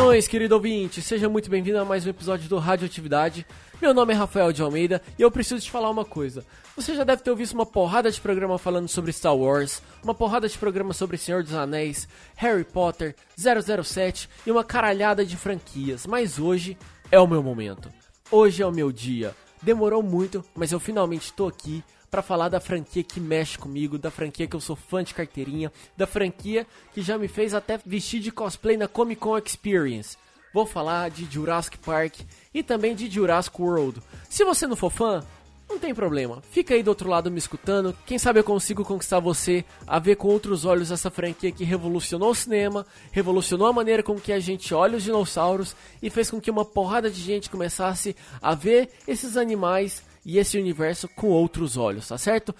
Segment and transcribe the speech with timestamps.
[0.00, 1.02] Saudações, querido ouvinte!
[1.02, 3.46] Seja muito bem-vindo a mais um episódio do Radioatividade.
[3.82, 6.42] Meu nome é Rafael de Almeida e eu preciso te falar uma coisa.
[6.74, 10.48] Você já deve ter ouvido uma porrada de programa falando sobre Star Wars, uma porrada
[10.48, 16.38] de programa sobre Senhor dos Anéis, Harry Potter, 007 e uma caralhada de franquias, mas
[16.38, 16.78] hoje
[17.12, 17.90] é o meu momento.
[18.30, 19.36] Hoje é o meu dia.
[19.60, 24.10] Demorou muito, mas eu finalmente tô aqui para falar da franquia que mexe comigo, da
[24.10, 28.20] franquia que eu sou fã de carteirinha, da franquia que já me fez até vestir
[28.20, 30.16] de cosplay na Comic Con Experience.
[30.52, 32.16] Vou falar de Jurassic Park
[32.52, 34.02] e também de Jurassic World.
[34.28, 35.24] Se você não for fã,
[35.68, 36.42] não tem problema.
[36.50, 37.96] Fica aí do outro lado me escutando.
[38.04, 42.30] Quem sabe eu consigo conquistar você a ver com outros olhos essa franquia que revolucionou
[42.30, 46.40] o cinema, revolucionou a maneira com que a gente olha os dinossauros e fez com
[46.40, 51.76] que uma porrada de gente começasse a ver esses animais e esse universo com outros
[51.76, 52.54] olhos, tá certo?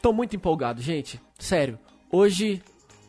[0.00, 1.20] Tô muito empolgado, gente.
[1.38, 1.78] Sério.
[2.10, 2.62] Hoje,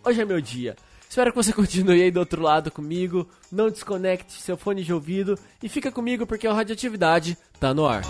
[0.05, 0.75] hoje é meu dia.
[1.09, 3.27] Espero que você continue aí do outro lado comigo.
[3.51, 8.03] Não desconecte seu fone de ouvido e fica comigo porque a radioatividade tá no ar.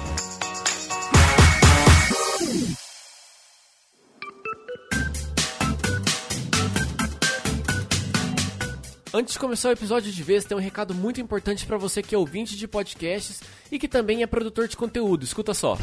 [9.15, 12.15] Antes de começar o episódio de vez, tem um recado muito importante para você que
[12.15, 15.23] é ouvinte de podcasts e que também é produtor de conteúdo.
[15.23, 15.77] Escuta só.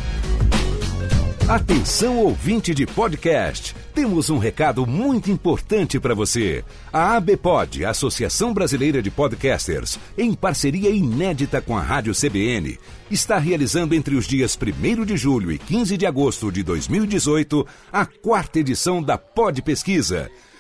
[1.49, 6.65] Atenção ouvinte de podcast, temos um recado muito importante para você.
[6.93, 12.81] A ABPOD, Associação Brasileira de Podcasters, em parceria inédita com a Rádio CBN,
[13.13, 18.05] está realizando entre os dias 1 de julho e 15 de agosto de 2018 a
[18.05, 20.29] quarta edição da Pod Pesquisa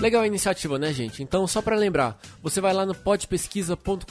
[0.00, 1.24] Legal a iniciativa, né, gente?
[1.24, 4.04] Então, só para lembrar, você vai lá no podpesquisa.com.br,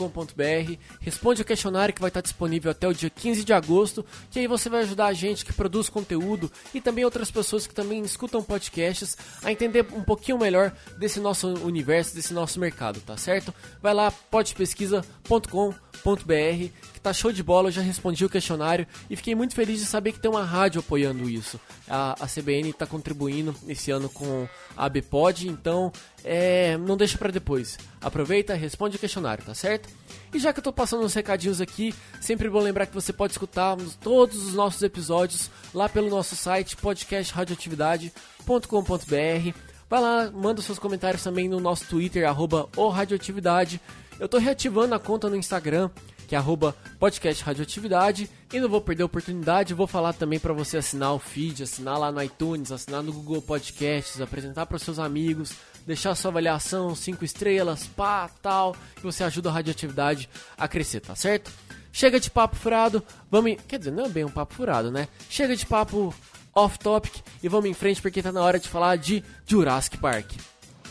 [1.00, 4.48] responde o questionário que vai estar disponível até o dia 15 de agosto, que aí
[4.48, 8.44] você vai ajudar a gente que produz conteúdo e também outras pessoas que também escutam
[8.44, 13.56] podcasts a entender um pouquinho melhor desse nosso universo, desse nosso mercado, tá certo?
[13.82, 19.34] Vai lá podpesquisa.com.br que tá show de bola, eu já respondi o questionário e fiquei
[19.36, 21.58] muito feliz de saber que tem uma rádio apoiando isso.
[21.88, 25.94] A, a CBN está contribuindo esse ano com a ABPOD, então
[26.24, 27.78] é, não deixa para depois.
[28.02, 29.88] Aproveita, responde o questionário, tá certo?
[30.34, 33.34] E já que eu tô passando uns recadinhos aqui, sempre bom lembrar que você pode
[33.34, 39.54] escutar todos os nossos episódios lá pelo nosso site podcastradioatividade.com.br.
[39.90, 43.80] Vai lá, manda seus comentários também no nosso Twitter, arroba Radioatividade.
[44.20, 45.90] Eu tô reativando a conta no Instagram,
[46.28, 48.30] que é arroba podcast radioatividade.
[48.54, 51.98] E não vou perder a oportunidade, vou falar também para você assinar o feed, assinar
[51.98, 55.54] lá no iTunes, assinar no Google Podcasts, apresentar para seus amigos,
[55.86, 61.16] deixar sua avaliação, 5 estrelas, pá, tal, que você ajuda a radioatividade a crescer, tá
[61.16, 61.52] certo?
[61.92, 63.56] Chega de papo furado, vamos.
[63.68, 65.08] Quer dizer, não é bem um papo furado, né?
[65.30, 66.14] Chega de papo
[66.54, 70.34] off-topic e vamos em frente porque tá na hora de falar de Jurassic Park.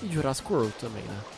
[0.03, 1.36] E Jurassic World também, né?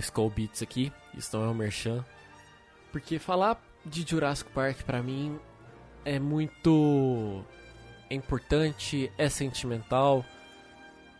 [0.00, 2.04] Skull Beats aqui, isso não é um merchan,
[2.92, 5.38] porque falar de Jurassic Park pra mim
[6.04, 7.44] é muito
[8.10, 10.24] importante, é sentimental,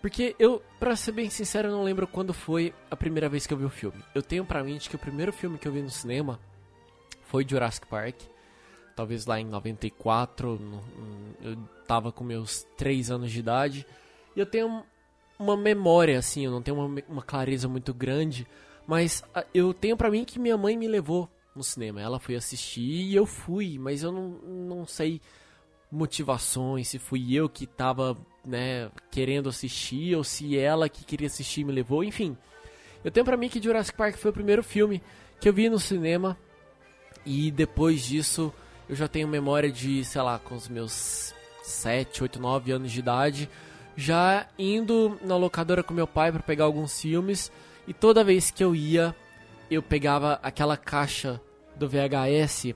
[0.03, 3.59] Porque eu, pra ser bem sincero, não lembro quando foi a primeira vez que eu
[3.59, 4.03] vi o filme.
[4.15, 6.41] Eu tenho pra mente que o primeiro filme que eu vi no cinema
[7.27, 8.17] foi Jurassic Park.
[8.97, 10.83] Talvez lá em 94, no-
[11.43, 11.55] eu
[11.87, 13.87] tava com meus 3 anos de idade.
[14.35, 14.83] E eu tenho
[15.39, 18.47] uma memória, assim, eu não tenho uma, uma clareza muito grande.
[18.91, 22.01] Mas ah, eu tenho pra mim que minha mãe me levou no cinema.
[22.01, 25.21] Ela foi assistir e eu fui, mas eu não, não sei
[25.93, 31.63] motivações, se fui eu que tava, né, querendo assistir ou se ela que queria assistir
[31.63, 32.37] me levou, enfim.
[33.05, 35.01] Eu tenho pra mim que Jurassic Park foi o primeiro filme
[35.41, 36.37] que eu vi no cinema
[37.25, 38.53] e depois disso
[38.89, 41.33] eu já tenho memória de, sei lá, com os meus
[41.63, 43.49] 7, 8, 9 anos de idade,
[43.97, 47.53] já indo na locadora com meu pai pra pegar alguns filmes
[47.91, 49.13] e toda vez que eu ia,
[49.69, 51.41] eu pegava aquela caixa
[51.75, 52.73] do VHS.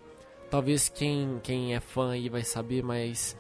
[0.51, 3.37] Talvez quem, quem é fã aí vai saber, mas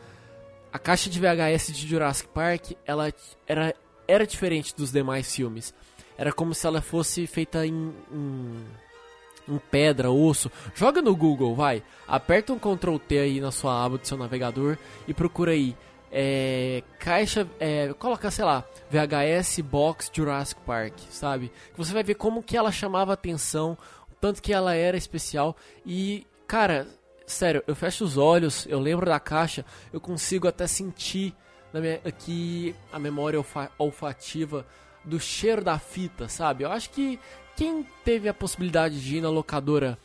[0.72, 3.12] a caixa de VHS de Jurassic Park, ela
[3.44, 3.74] era,
[4.06, 5.74] era diferente dos demais filmes.
[6.16, 8.66] Era como se ela fosse feita em, em,
[9.48, 10.48] em pedra, osso.
[10.76, 11.82] Joga no Google, vai.
[12.06, 14.78] Aperta um Ctrl T aí na sua aba do seu navegador
[15.08, 15.76] e procura aí.
[16.16, 21.50] É, caixa, é, coloca, sei lá, VHS Box Jurassic Park, sabe?
[21.76, 23.76] Você vai ver como que ela chamava atenção,
[24.20, 26.86] tanto que ela era especial e, cara,
[27.26, 31.34] sério, eu fecho os olhos, eu lembro da caixa, eu consigo até sentir
[31.72, 34.64] na minha, aqui a memória olfa- olfativa
[35.04, 36.62] do cheiro da fita, sabe?
[36.62, 37.18] Eu acho que
[37.56, 39.98] quem teve a possibilidade de ir na locadora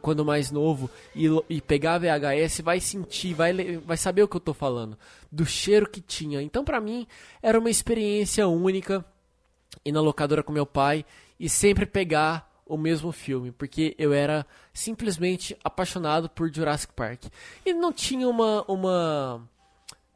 [0.00, 4.40] quando mais novo e, e pegar VHS vai sentir, vai, vai saber o que eu
[4.40, 4.96] tô falando,
[5.30, 6.42] do cheiro que tinha.
[6.42, 7.06] Então, pra mim,
[7.42, 9.04] era uma experiência única
[9.84, 11.04] ir na locadora com meu pai
[11.38, 17.24] e sempre pegar o mesmo filme, porque eu era simplesmente apaixonado por Jurassic Park.
[17.66, 19.48] E não tinha uma, uma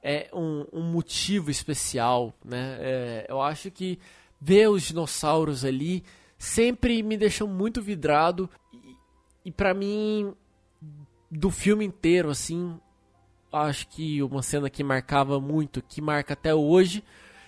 [0.02, 2.78] é, um, um motivo especial, né?
[2.80, 3.98] É, eu acho que
[4.40, 6.04] ver os dinossauros ali
[6.38, 8.48] sempre me deixou muito vidrado
[9.46, 10.34] e, para mim
[11.30, 12.80] do filme inteiro assim,
[13.52, 17.04] acho que uma cena que marcava muito, que marca até hoje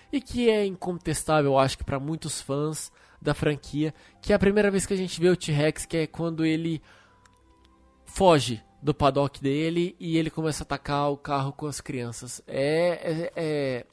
[0.09, 2.89] e que é incontestável, acho que para muitos fãs
[3.21, 6.07] da franquia, que é a primeira vez que a gente vê o T-Rex, que é
[6.07, 6.81] quando ele
[8.05, 12.41] foge do paddock dele e ele começa a atacar o carro com as crianças.
[12.47, 13.85] É, é- é-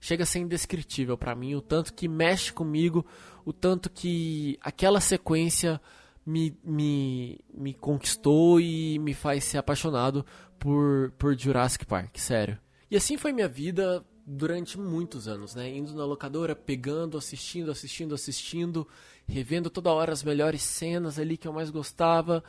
[0.00, 3.06] chega a ser indescritível pra mim o tanto que mexe comigo,
[3.44, 5.80] o tanto que aquela sequência
[6.24, 10.24] me, me, me conquistou e me faz ser apaixonado
[10.58, 12.58] por, por Jurassic Park, sério.
[12.90, 15.68] E assim foi minha vida durante muitos anos, né?
[15.68, 18.86] Indo na locadora, pegando, assistindo, assistindo, assistindo,
[19.26, 22.44] revendo toda hora as melhores cenas ali que eu mais gostava.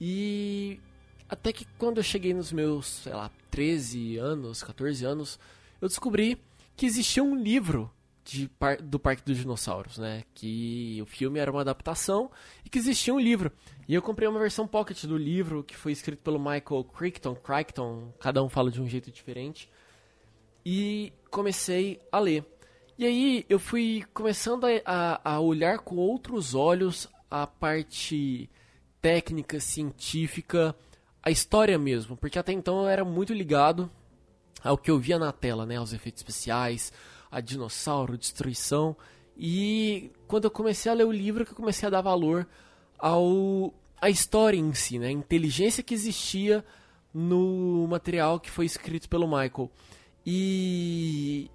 [0.00, 0.80] E
[1.28, 5.38] até que quando eu cheguei nos meus, sei lá, 13 anos, 14 anos,
[5.80, 6.38] eu descobri
[6.76, 7.90] que existia um livro
[8.24, 8.50] de
[8.82, 10.24] do Parque dos Dinossauros, né?
[10.34, 12.30] Que o filme era uma adaptação
[12.64, 13.50] e que existia um livro.
[13.88, 18.12] E eu comprei uma versão pocket do livro que foi escrito pelo Michael Crichton, Crichton,
[18.18, 19.68] cada um fala de um jeito diferente.
[20.64, 22.44] E comecei a ler.
[22.96, 28.48] E aí eu fui começando a, a, a olhar com outros olhos a parte
[29.00, 30.76] técnica, científica,
[31.22, 33.90] a história mesmo, porque até então eu era muito ligado
[34.62, 36.92] ao que eu via na tela, né, aos efeitos especiais,
[37.32, 38.94] a dinossauro, destruição.
[39.34, 42.46] E quando eu comecei a ler o livro, que eu comecei a dar valor
[42.98, 46.64] ao a história em si, né, a inteligência que existia
[47.14, 49.70] no material que foi escrito pelo Michael.
[50.26, 51.48] E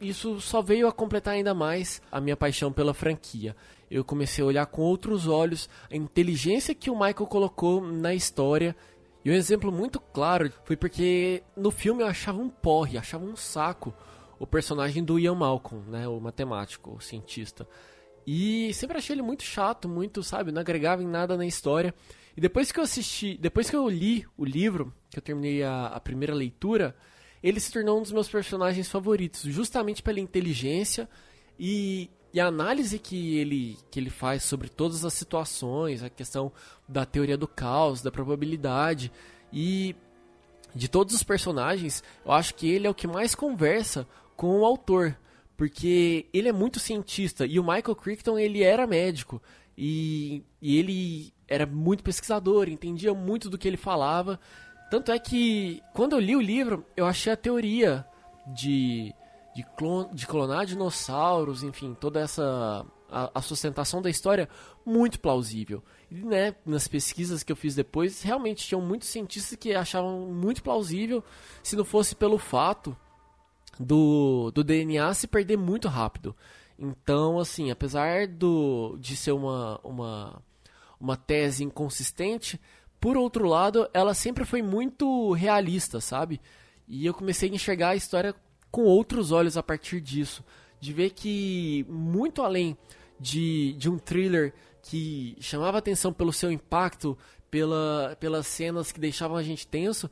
[0.00, 3.54] isso só veio a completar ainda mais a minha paixão pela franquia.
[3.90, 8.74] Eu comecei a olhar com outros olhos a inteligência que o Michael colocou na história.
[9.22, 13.36] E um exemplo muito claro foi porque no filme eu achava um porre, achava um
[13.36, 13.94] saco
[14.38, 17.66] o personagem do Ian Malcolm, né, o matemático, o cientista.
[18.26, 21.94] E sempre achei ele muito chato, muito, sabe, não agregava em nada na história.
[22.36, 25.86] E depois que eu assisti, depois que eu li o livro, que eu terminei a,
[25.86, 26.96] a primeira leitura,
[27.42, 31.08] ele se tornou um dos meus personagens favoritos, justamente pela inteligência
[31.58, 36.50] e, e a análise que ele, que ele faz sobre todas as situações, a questão
[36.88, 39.12] da teoria do caos, da probabilidade
[39.52, 39.94] e
[40.74, 44.64] de todos os personagens, eu acho que ele é o que mais conversa com o
[44.64, 45.16] autor,
[45.56, 49.40] porque ele é muito cientista e o Michael Crichton ele era médico
[49.76, 54.40] e, e ele era muito pesquisador, entendia muito do que ele falava.
[54.90, 58.06] Tanto é que quando eu li o livro, eu achei a teoria
[58.46, 59.14] de,
[59.54, 64.48] de, clon, de clonar dinossauros, enfim, toda essa a, a sustentação da história
[64.84, 65.82] muito plausível.
[66.10, 70.62] E, né, nas pesquisas que eu fiz depois, realmente tinham muitos cientistas que achavam muito
[70.62, 71.22] plausível,
[71.62, 72.96] se não fosse pelo fato
[73.78, 76.34] do, do DNA se perder muito rápido.
[76.78, 80.42] Então, assim, apesar do, de ser uma, uma,
[81.00, 82.60] uma tese inconsistente,
[83.00, 86.40] por outro lado, ela sempre foi muito realista, sabe?
[86.88, 88.34] E eu comecei a enxergar a história
[88.70, 90.44] com outros olhos a partir disso.
[90.80, 92.76] De ver que, muito além
[93.18, 94.52] de, de um thriller
[94.82, 97.16] que chamava atenção pelo seu impacto,
[97.50, 100.10] pela, pelas cenas que deixavam a gente tenso,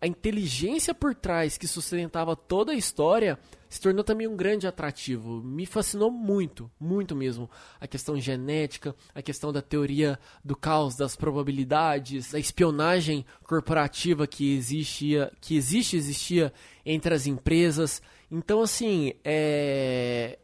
[0.00, 3.38] a inteligência por trás que sustentava toda a história
[3.68, 5.42] se tornou também um grande atrativo.
[5.42, 7.50] Me fascinou muito, muito mesmo.
[7.80, 14.54] A questão genética, a questão da teoria do caos, das probabilidades, a espionagem corporativa que
[14.54, 16.52] existia, que existe existia
[16.86, 18.00] entre as empresas.
[18.30, 20.38] Então, assim, é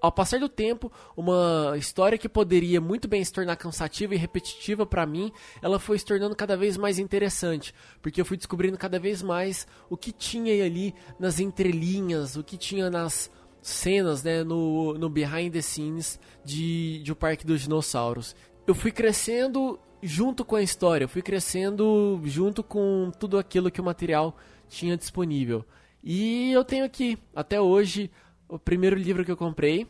[0.00, 4.84] ao passar do tempo, uma história que poderia muito bem se tornar cansativa e repetitiva
[4.84, 8.98] para mim, ela foi se tornando cada vez mais interessante, porque eu fui descobrindo cada
[8.98, 13.30] vez mais o que tinha ali nas entrelinhas, o que tinha nas
[13.62, 18.36] cenas, né, no, no behind the scenes de, de O Parque dos Dinossauros.
[18.66, 23.80] Eu fui crescendo junto com a história, eu fui crescendo junto com tudo aquilo que
[23.80, 24.36] o material
[24.68, 25.64] tinha disponível.
[26.08, 28.10] E eu tenho aqui, até hoje,
[28.48, 29.86] o primeiro livro que eu comprei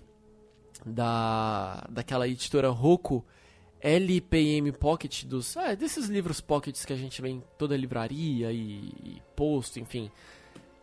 [0.85, 3.25] da daquela editora Roku
[3.81, 8.93] LPM Pocket dos é, desses livros pockets que a gente vê em toda livraria e,
[9.05, 10.11] e posto, enfim.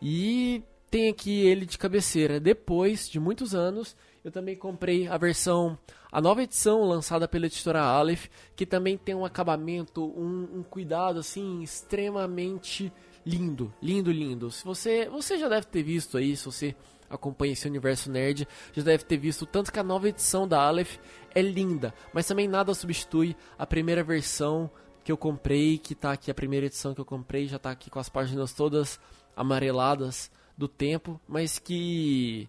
[0.00, 2.38] E tem aqui ele de cabeceira.
[2.38, 5.76] Depois de muitos anos, eu também comprei a versão,
[6.10, 11.18] a nova edição lançada pela editora Aleph, que também tem um acabamento, um, um cuidado
[11.18, 12.92] assim extremamente
[13.26, 14.50] lindo, lindo, lindo.
[14.50, 16.76] Se você, você já deve ter visto aí, se você
[17.08, 20.96] acompanha esse universo nerd, já deve ter visto tanto que a nova edição da Aleph
[21.34, 24.70] é linda, mas também nada substitui a primeira versão
[25.02, 27.90] que eu comprei, que tá aqui a primeira edição que eu comprei, já tá aqui
[27.90, 28.98] com as páginas todas
[29.36, 32.48] amareladas do tempo, mas que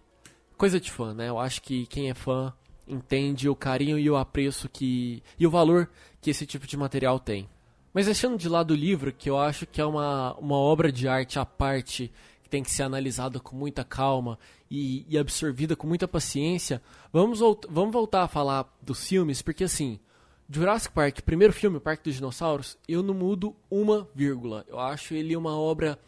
[0.56, 1.28] coisa de fã, né?
[1.28, 2.52] Eu acho que quem é fã
[2.88, 7.18] entende o carinho e o apreço que e o valor que esse tipo de material
[7.18, 7.48] tem.
[7.92, 11.08] Mas deixando de lado o livro, que eu acho que é uma, uma obra de
[11.08, 12.12] arte à parte
[12.46, 14.38] que tem que ser analisada com muita calma
[14.70, 16.80] e, e absorvida com muita paciência,
[17.12, 19.98] vamos, vamos voltar a falar dos filmes, porque assim,
[20.48, 24.64] Jurassic Park, primeiro filme, Parque dos Dinossauros, eu não mudo uma vírgula.
[24.68, 25.98] Eu acho ele uma obra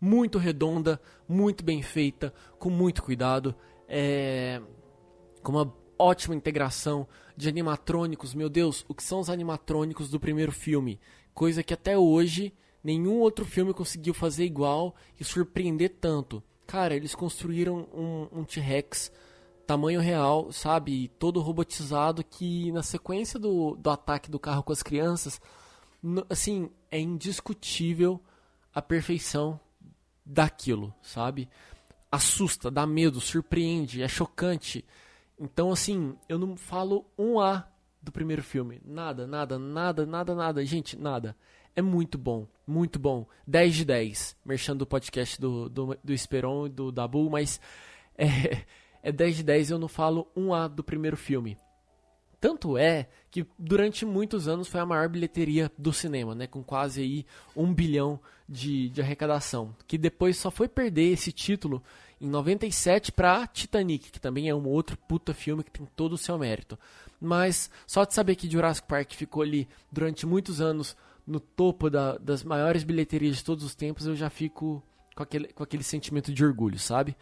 [0.00, 3.54] muito redonda, muito bem feita, com muito cuidado,
[3.88, 4.60] é...
[5.44, 8.34] com uma ótima integração de animatrônicos.
[8.34, 10.98] Meu Deus, o que são os animatrônicos do primeiro filme?
[11.32, 12.52] Coisa que até hoje
[12.84, 16.42] Nenhum outro filme conseguiu fazer igual e surpreender tanto.
[16.66, 19.10] Cara, eles construíram um, um T-Rex
[19.66, 21.08] tamanho real, sabe?
[21.18, 25.40] Todo robotizado que na sequência do, do ataque do carro com as crianças,
[26.28, 28.20] assim, é indiscutível
[28.74, 29.58] a perfeição
[30.24, 31.48] daquilo, sabe?
[32.12, 34.84] Assusta, dá medo, surpreende, é chocante.
[35.38, 37.66] Então, assim, eu não falo um A
[38.00, 38.80] do primeiro filme.
[38.84, 40.64] Nada, nada, nada, nada, nada.
[40.64, 41.34] Gente, nada.
[41.76, 43.26] É muito bom, muito bom.
[43.46, 44.36] 10 de 10.
[44.44, 47.60] Merchando do podcast do, do, do Esperon e do Dabu, mas
[48.16, 48.62] é,
[49.02, 51.56] é 10 de 10 eu não falo um A do primeiro filme.
[52.40, 56.46] Tanto é que durante muitos anos foi a maior bilheteria do cinema, né?
[56.46, 57.26] Com quase aí
[57.56, 59.74] um bilhão de, de arrecadação.
[59.86, 61.82] Que depois só foi perder esse título
[62.20, 66.18] em 97 para Titanic, que também é um outro puta filme que tem todo o
[66.18, 66.78] seu mérito.
[67.18, 70.94] Mas só de saber que Jurassic Park ficou ali durante muitos anos
[71.26, 74.82] no topo da, das maiores bilheterias de todos os tempos, eu já fico
[75.14, 77.16] com aquele, com aquele sentimento de orgulho, sabe?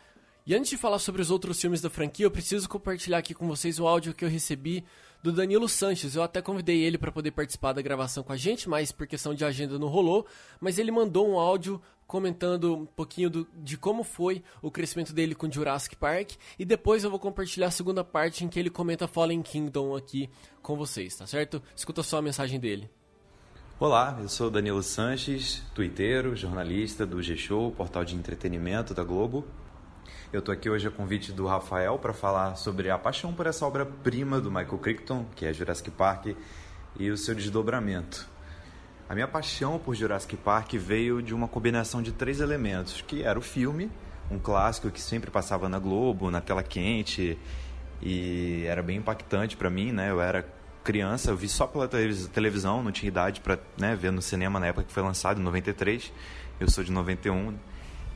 [0.44, 3.46] E antes de falar sobre os outros filmes da franquia, eu preciso compartilhar aqui com
[3.46, 4.84] vocês o áudio que eu recebi
[5.22, 6.16] do Danilo Sanches.
[6.16, 9.34] Eu até convidei ele para poder participar da gravação com a gente, mas por questão
[9.34, 10.26] de agenda não rolou.
[10.60, 15.36] Mas ele mandou um áudio comentando um pouquinho do, de como foi o crescimento dele
[15.36, 16.32] com Jurassic Park.
[16.58, 20.28] E depois eu vou compartilhar a segunda parte em que ele comenta Fallen Kingdom aqui
[20.60, 21.62] com vocês, tá certo?
[21.76, 22.90] Escuta só a mensagem dele.
[23.80, 29.44] Olá, eu sou Danilo Sanches, twitteiro, jornalista do G-Show, portal de entretenimento da Globo.
[30.32, 33.66] Eu estou aqui hoje a convite do Rafael para falar sobre a paixão por essa
[33.66, 36.36] obra-prima do Michael Crichton, que é Jurassic Park,
[36.96, 38.28] e o seu desdobramento.
[39.08, 43.38] A minha paixão por Jurassic Park veio de uma combinação de três elementos, que era
[43.38, 43.90] o filme,
[44.30, 47.36] um clássico que sempre passava na Globo, na tela quente,
[48.00, 50.10] e era bem impactante para mim, né?
[50.10, 50.46] Eu era
[50.82, 54.66] criança, eu vi só pela televisão, não tinha idade para né, ver no cinema na
[54.66, 56.12] época que foi lançado, em 93.
[56.60, 57.54] Eu sou de 91.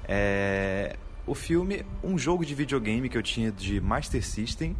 [0.08, 0.96] É,
[1.26, 4.76] o filme, um jogo de videogame que eu tinha de Master System,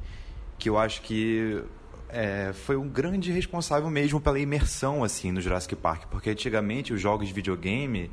[0.59, 1.63] que eu acho que
[2.09, 7.01] é, foi um grande responsável mesmo pela imersão assim no Jurassic Park, porque antigamente os
[7.01, 8.11] jogos de videogame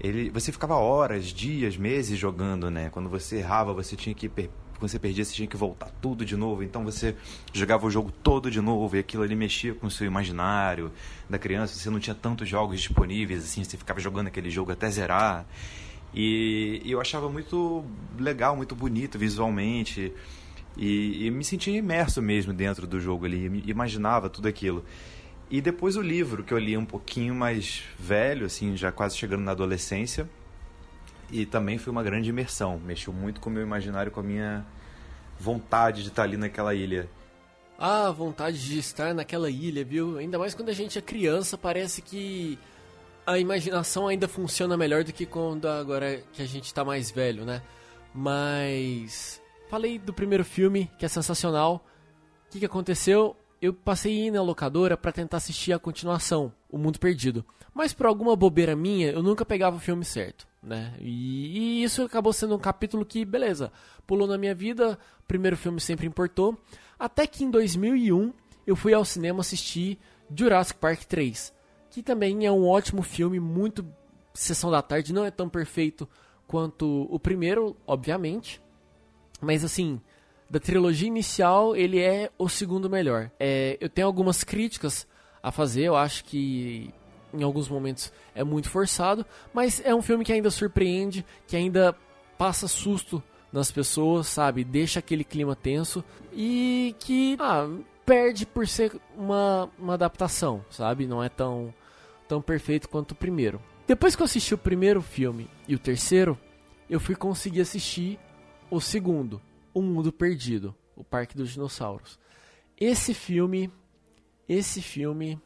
[0.00, 2.88] ele, você ficava horas, dias, meses jogando, né?
[2.90, 4.30] Quando você errava, você tinha que
[4.80, 6.62] quando você perdia, você tinha que voltar tudo de novo.
[6.62, 7.14] Então você
[7.52, 10.90] jogava o jogo todo de novo e aquilo ali mexia com o seu imaginário
[11.28, 11.74] da criança.
[11.74, 15.46] Você não tinha tantos jogos disponíveis, assim, você ficava jogando aquele jogo até zerar.
[16.14, 17.84] E, e eu achava muito
[18.18, 20.12] legal, muito bonito visualmente.
[20.76, 24.82] E, e me sentia imerso mesmo dentro do jogo ali, imaginava tudo aquilo.
[25.50, 29.42] E depois o livro, que eu li um pouquinho mais velho, assim, já quase chegando
[29.42, 30.28] na adolescência.
[31.30, 32.78] E também foi uma grande imersão.
[32.78, 34.66] Mexeu muito com o meu imaginário, com a minha
[35.38, 37.08] vontade de estar ali naquela ilha.
[37.78, 40.18] Ah, vontade de estar naquela ilha, viu?
[40.18, 42.58] Ainda mais quando a gente é criança, parece que
[43.26, 47.44] a imaginação ainda funciona melhor do que quando agora que a gente está mais velho,
[47.44, 47.62] né?
[48.14, 51.86] Mas falei do primeiro filme, que é sensacional.
[52.46, 53.36] O que, que aconteceu?
[53.60, 57.44] eu passei ir na locadora para tentar assistir a continuação, O Mundo Perdido.
[57.74, 60.94] Mas por alguma bobeira minha, eu nunca pegava o filme certo, né?
[61.00, 63.72] E, e, isso acabou sendo um capítulo que, beleza,
[64.06, 66.58] pulou na minha vida, primeiro filme sempre importou.
[66.98, 68.32] Até que em 2001
[68.66, 69.98] eu fui ao cinema assistir
[70.34, 71.52] Jurassic Park 3,
[71.90, 73.86] que também é um ótimo filme, muito
[74.34, 76.08] sessão da tarde, não é tão perfeito
[76.46, 78.60] quanto o primeiro, obviamente.
[79.40, 80.00] Mas assim,
[80.48, 83.30] da trilogia inicial, ele é o segundo melhor.
[83.38, 85.06] É, eu tenho algumas críticas
[85.42, 86.92] a fazer, eu acho que
[87.32, 91.94] em alguns momentos é muito forçado, mas é um filme que ainda surpreende, que ainda
[92.36, 93.22] passa susto
[93.52, 94.64] nas pessoas, sabe?
[94.64, 97.68] Deixa aquele clima tenso e que ah,
[98.06, 101.06] perde por ser uma, uma adaptação, sabe?
[101.06, 101.74] Não é tão,
[102.28, 103.60] tão perfeito quanto o primeiro.
[103.86, 106.38] Depois que eu assisti o primeiro filme e o terceiro,
[106.88, 108.18] eu fui conseguir assistir
[108.70, 109.40] o segundo.
[109.72, 112.18] O Mundo Perdido, o Parque dos Dinossauros.
[112.78, 113.70] Esse filme,
[114.48, 115.40] esse filme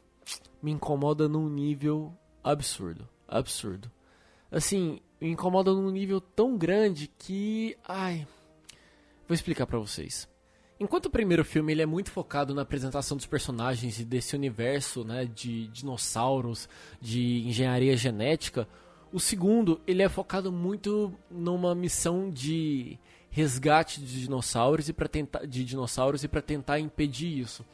[0.62, 2.12] me incomoda num nível
[2.43, 3.90] absurdo, absurdo.
[4.50, 8.26] Assim, me incomoda num nível tão grande que, ai,
[9.26, 10.28] vou explicar para vocês.
[10.78, 15.04] Enquanto o primeiro filme ele é muito focado na apresentação dos personagens e desse universo,
[15.04, 16.69] né, de dinossauros,
[17.00, 18.69] de engenharia genética,
[19.13, 22.99] o segundo ele é focado muito numa missão de
[23.30, 27.65] resgate de dinossauros e para tentar de dinossauros e para tentar impedir isso.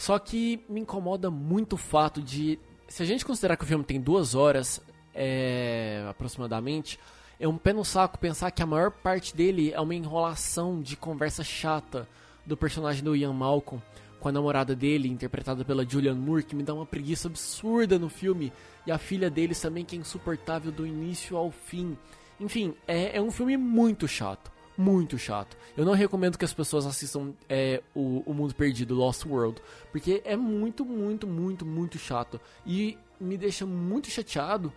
[0.00, 2.58] Só que me incomoda muito o fato de
[2.88, 4.80] se a gente considerar que o filme tem duas horas
[5.14, 6.98] é, aproximadamente,
[7.38, 10.96] é um pé no saco pensar que a maior parte dele é uma enrolação de
[10.96, 12.08] conversa chata
[12.46, 13.82] do personagem do Ian Malcolm
[14.18, 18.08] com a namorada dele, interpretada pela Julianne Moore, que me dá uma preguiça absurda no
[18.08, 18.50] filme,
[18.86, 21.94] e a filha deles também, que é insuportável do início ao fim.
[22.40, 24.50] Enfim, é, é um filme muito chato
[24.80, 25.56] muito chato.
[25.76, 29.60] Eu não recomendo que as pessoas assistam é, o, o Mundo Perdido, Lost World,
[29.92, 32.40] porque é muito, muito, muito, muito chato.
[32.66, 34.72] E me deixa muito chateado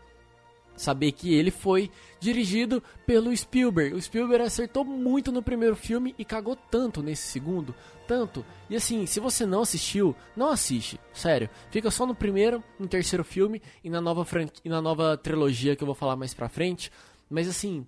[0.76, 1.90] saber que ele foi
[2.20, 3.96] dirigido pelo Spielberg.
[3.96, 7.74] O Spielberg acertou muito no primeiro filme e cagou tanto nesse segundo,
[8.06, 8.46] tanto.
[8.70, 11.50] E assim, se você não assistiu, não assiste, sério.
[11.72, 14.26] Fica só no primeiro, no terceiro filme e na nova
[14.66, 16.92] e na nova trilogia que eu vou falar mais pra frente.
[17.30, 17.86] Mas assim,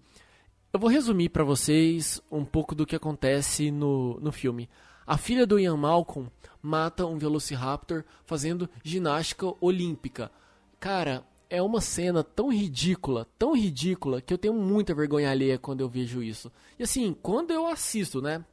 [0.75, 4.69] eu vou resumir para vocês um pouco do que acontece no, no filme.
[5.07, 6.29] A filha do Ian Malcolm
[6.61, 10.29] mata um Velociraptor fazendo ginástica olímpica.
[10.77, 15.79] Cara, é uma cena tão ridícula, tão ridícula, que eu tenho muita vergonha alheia quando
[15.79, 16.51] eu vejo isso.
[16.77, 18.43] E assim, quando eu assisto, né?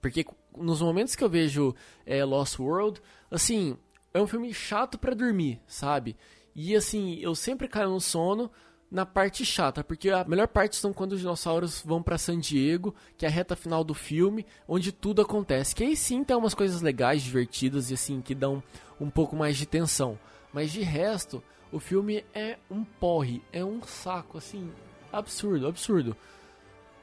[0.00, 0.24] Porque
[0.56, 1.74] nos momentos que eu vejo
[2.06, 3.76] é, Lost World, assim,
[4.14, 6.16] é um filme chato para dormir, sabe?
[6.54, 8.48] E assim, eu sempre caio no sono
[8.90, 12.94] na parte chata, porque a melhor parte são quando os dinossauros vão para San Diego,
[13.16, 15.74] que é a reta final do filme, onde tudo acontece.
[15.74, 18.62] Que aí sim tem umas coisas legais, divertidas e assim que dão
[19.00, 20.18] um pouco mais de tensão.
[20.52, 24.70] Mas de resto, o filme é um porre, é um saco assim,
[25.12, 26.16] absurdo, absurdo.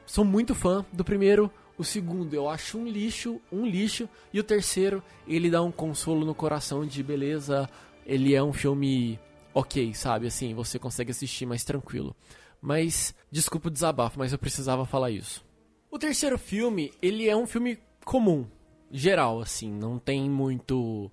[0.06, 4.43] Sou muito fã do primeiro, o segundo eu acho um lixo, um lixo, e o
[4.43, 7.69] terceiro ele dá um consolo no coração de beleza,
[8.06, 9.19] ele é um filme
[9.56, 10.28] ok, sabe?
[10.28, 12.13] Assim, você consegue assistir mais tranquilo.
[12.62, 15.44] Mas, desculpa o desabafo, mas eu precisava falar isso.
[15.89, 18.46] O terceiro filme, ele é um filme comum,
[18.91, 21.10] geral, assim, não tem muito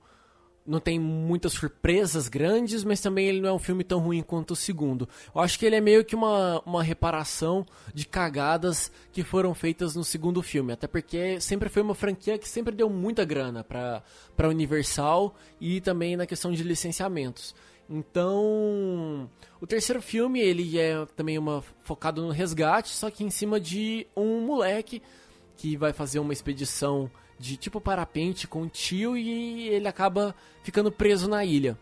[0.64, 4.52] não tem muitas surpresas grandes, mas também ele não é um filme tão ruim quanto
[4.52, 5.08] o segundo.
[5.34, 9.96] Eu acho que ele é meio que uma, uma reparação de cagadas que foram feitas
[9.96, 14.02] no segundo filme, até porque sempre foi uma franquia que sempre deu muita grana para
[14.36, 17.54] para Universal e também na questão de licenciamentos.
[17.88, 19.28] Então,
[19.60, 24.06] o terceiro filme ele é também uma focado no resgate, só que em cima de
[24.16, 25.02] um moleque
[25.56, 30.90] que vai fazer uma expedição de tipo parapente com o tio e ele acaba ficando
[30.90, 31.78] preso na ilha.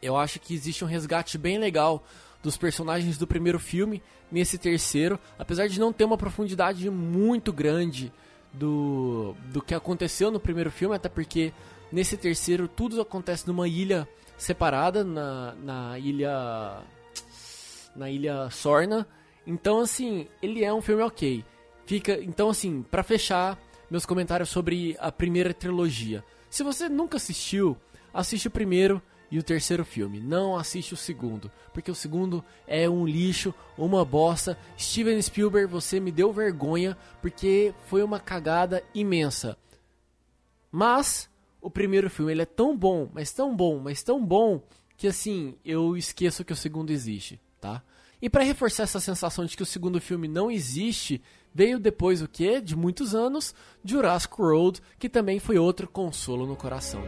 [0.00, 2.04] Eu acho que existe um resgate bem legal
[2.42, 8.12] dos personagens do primeiro filme nesse terceiro, apesar de não ter uma profundidade muito grande
[8.52, 11.52] do, do que aconteceu no primeiro filme, até porque
[11.90, 16.80] nesse terceiro tudo acontece numa ilha separada, na, na ilha.
[17.94, 19.06] na ilha Sorna.
[19.46, 21.44] Então, assim, ele é um filme ok.
[21.84, 23.58] Fica, então, assim, para fechar
[23.90, 26.24] meus comentários sobre a primeira trilogia.
[26.48, 27.76] Se você nunca assistiu,
[28.12, 30.20] assiste o primeiro e o terceiro filme.
[30.20, 34.58] Não assiste o segundo, porque o segundo é um lixo, uma bosta.
[34.78, 39.56] Steven Spielberg, você me deu vergonha porque foi uma cagada imensa.
[40.70, 41.28] Mas
[41.60, 44.62] o primeiro filme ele é tão bom, mas tão bom, mas tão bom
[44.96, 47.82] que assim, eu esqueço que o segundo existe, tá?
[48.20, 51.22] E para reforçar essa sensação de que o segundo filme não existe,
[51.54, 52.60] veio depois o que?
[52.60, 57.02] De muitos anos, Jurassic World, que também foi outro consolo no coração.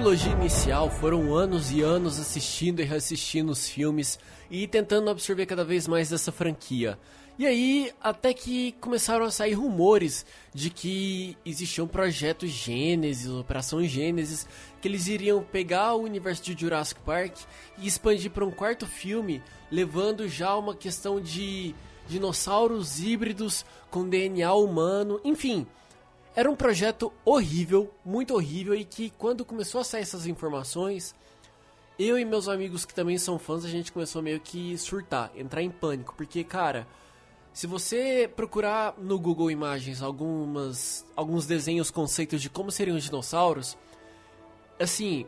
[0.00, 4.18] Trilogia inicial, foram anos e anos assistindo e reassistindo os filmes
[4.50, 6.98] e tentando absorver cada vez mais dessa franquia.
[7.38, 13.84] E aí, até que começaram a sair rumores de que existia um projeto Gênesis, Operação
[13.84, 14.48] Gênesis,
[14.80, 17.36] que eles iriam pegar o universo de Jurassic Park
[17.76, 21.74] e expandir para um quarto filme, levando já uma questão de
[22.08, 25.66] dinossauros híbridos com DNA humano, enfim,
[26.34, 31.14] era um projeto horrível, muito horrível, e que quando começou a sair essas informações,
[31.98, 35.62] eu e meus amigos que também são fãs, a gente começou meio que surtar, entrar
[35.62, 36.86] em pânico, porque, cara,
[37.52, 43.76] se você procurar no Google Imagens algumas, alguns desenhos, conceitos de como seriam os dinossauros,
[44.78, 45.26] assim,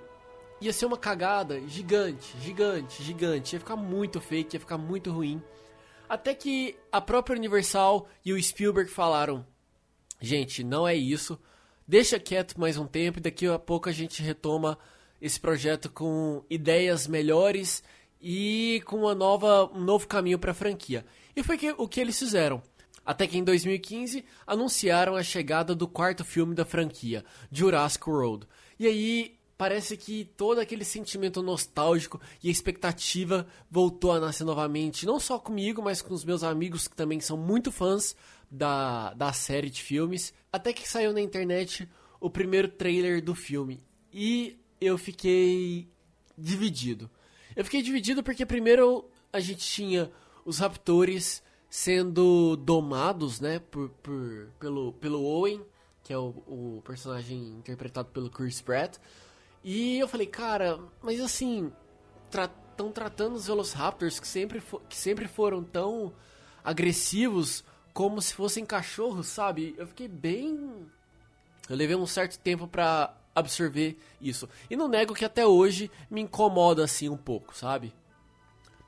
[0.61, 5.43] ia ser uma cagada gigante, gigante, gigante, ia ficar muito fake, ia ficar muito ruim.
[6.09, 9.45] Até que a própria Universal e o Spielberg falaram:
[10.23, 11.39] gente, não é isso.
[11.87, 14.79] Deixa quieto mais um tempo e daqui a pouco a gente retoma
[15.21, 17.83] esse projeto com ideias melhores
[18.21, 21.05] e com uma nova, um novo caminho para a franquia.
[21.35, 22.63] E foi que, o que eles fizeram.
[23.05, 28.47] Até que em 2015 anunciaram a chegada do quarto filme da franquia, Jurassic World.
[28.79, 35.21] E aí parece que todo aquele sentimento nostálgico e expectativa voltou a nascer novamente, não
[35.21, 38.17] só comigo, mas com os meus amigos que também são muito fãs
[38.53, 40.35] da, da série de filmes.
[40.53, 41.89] Até que saiu na internet
[42.21, 43.81] o primeiro trailer do filme.
[44.13, 45.89] E eu fiquei
[46.37, 47.11] dividido.
[47.57, 50.11] Eu fiquei dividido porque primeiro a gente tinha
[50.45, 55.65] os raptores sendo domados, né, por, por, pelo, pelo Owen,
[56.05, 58.99] que é o, o personagem interpretado pelo Chris Pratt.
[59.65, 61.73] E eu falei, cara, mas assim,
[62.27, 66.13] estão tra tratando os Velociraptors que sempre, que sempre foram tão
[66.63, 69.75] agressivos como se fossem cachorros, sabe?
[69.77, 70.87] Eu fiquei bem.
[71.69, 74.49] Eu levei um certo tempo para absorver isso.
[74.71, 77.95] E não nego que até hoje me incomoda assim um pouco, sabe?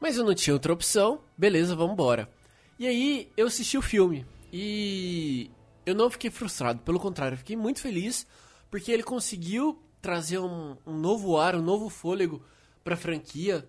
[0.00, 2.30] Mas eu não tinha outra opção, beleza, vamos embora.
[2.78, 5.50] E aí eu assisti o filme e
[5.86, 8.26] eu não fiquei frustrado, pelo contrário, eu fiquei muito feliz
[8.70, 12.42] porque ele conseguiu trazer um, um novo ar, um novo fôlego
[12.82, 13.66] pra franquia.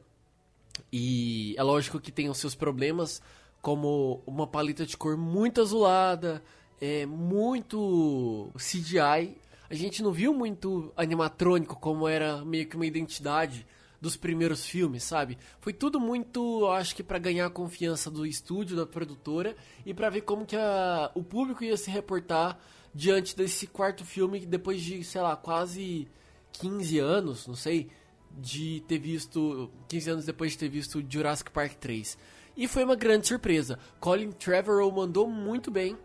[0.92, 3.22] E é lógico que tem os seus problemas,
[3.66, 6.44] como uma paleta de cor muito azulada,
[6.80, 9.40] é muito CGI.
[9.68, 13.66] A gente não viu muito animatrônico como era meio que uma identidade
[14.00, 15.40] dos primeiros filmes, sabe?
[15.60, 20.12] Foi tudo muito, acho que para ganhar a confiança do estúdio, da produtora e para
[20.12, 22.60] ver como que a, o público ia se reportar
[22.94, 26.08] diante desse quarto filme depois de, sei lá, quase
[26.52, 27.90] 15 anos, não sei,
[28.30, 32.16] de ter visto 15 anos depois de ter visto Jurassic Park 3.
[32.56, 33.78] E foi uma grande surpresa.
[34.00, 35.98] Colin Trevorrow mandou muito bem.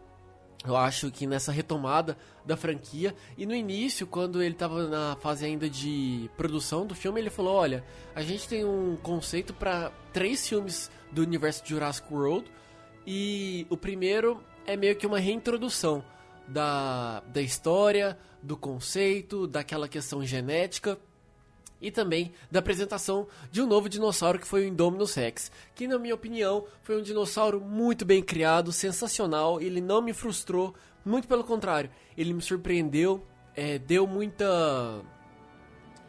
[0.67, 3.15] Eu acho que nessa retomada da franquia.
[3.39, 7.55] E no início, quando ele estava na fase ainda de produção do filme, ele falou:
[7.55, 7.85] Olha,
[8.15, 12.51] a gente tem um conceito para três filmes do universo de Jurassic World.
[13.07, 16.05] E o primeiro é meio que uma reintrodução
[16.47, 20.99] da, da história, do conceito, daquela questão genética
[21.81, 25.99] e também da apresentação de um novo dinossauro que foi o Indominus Rex, que na
[25.99, 31.45] minha opinião foi um dinossauro muito bem criado, sensacional, ele não me frustrou, muito pelo
[31.45, 35.03] contrário, ele me surpreendeu, é, deu muita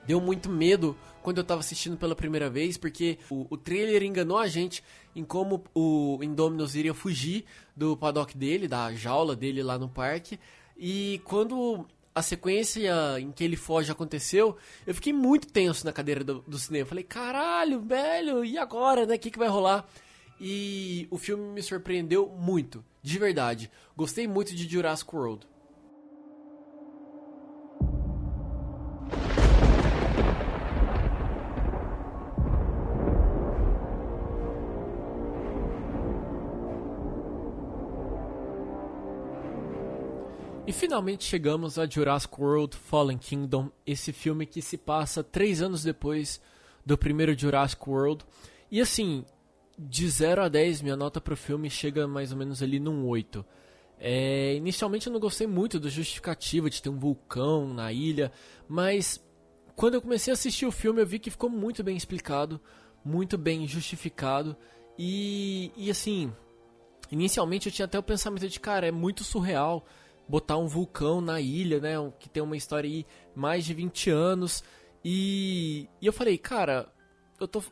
[0.05, 4.37] deu muito medo quando eu estava assistindo pela primeira vez, porque o, o, trailer enganou
[4.37, 4.83] a gente
[5.15, 10.39] em como o Indominus iria fugir do paddock dele, da jaula dele lá no parque.
[10.75, 16.23] E quando a sequência em que ele foge aconteceu, eu fiquei muito tenso na cadeira
[16.23, 16.85] do, do cinema.
[16.85, 19.15] Falei, caralho, velho, e agora, né?
[19.15, 19.87] O que, que vai rolar?
[20.39, 23.71] E o filme me surpreendeu muito, de verdade.
[23.95, 25.47] Gostei muito de Jurassic World.
[40.71, 45.83] E finalmente chegamos a Jurassic World Fallen Kingdom, esse filme que se passa três anos
[45.83, 46.39] depois
[46.85, 48.23] do primeiro Jurassic World.
[48.71, 49.25] E assim,
[49.77, 53.45] de 0 a 10, minha nota pro filme chega mais ou menos ali num 8.
[53.99, 58.31] É, inicialmente eu não gostei muito da justificativa de ter um vulcão na ilha,
[58.65, 59.21] mas
[59.75, 62.61] quando eu comecei a assistir o filme eu vi que ficou muito bem explicado,
[63.03, 64.55] muito bem justificado
[64.97, 66.31] e, e assim,
[67.11, 69.85] inicialmente eu tinha até o pensamento de cara, é muito surreal
[70.27, 71.93] botar um vulcão na ilha, né?
[72.19, 73.05] Que tem uma história aí
[73.35, 74.63] mais de 20 anos.
[75.03, 76.91] E, e eu falei, cara,
[77.39, 77.63] eu tô.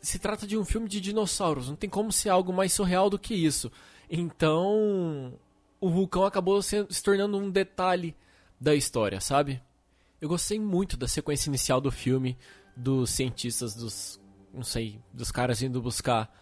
[0.00, 3.18] Se trata de um filme de dinossauros, não tem como ser algo mais surreal do
[3.18, 3.70] que isso.
[4.10, 5.38] Então,
[5.80, 8.16] o vulcão acabou se, se tornando um detalhe
[8.60, 9.62] da história, sabe?
[10.20, 12.36] Eu gostei muito da sequência inicial do filme,
[12.76, 14.20] dos cientistas, dos.
[14.52, 16.32] não sei, dos caras indo buscar